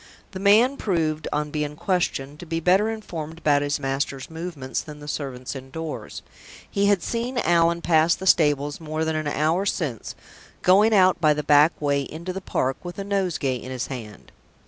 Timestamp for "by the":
11.21-11.43